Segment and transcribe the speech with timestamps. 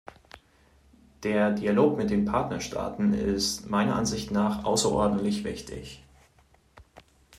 [1.21, 6.01] Der Dialog mit den Partnerstaaten ist meiner Ansicht nach außerordentlich wichtig.